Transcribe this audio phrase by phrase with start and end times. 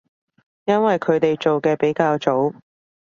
[0.65, 2.53] 因為佢哋做嘅比較早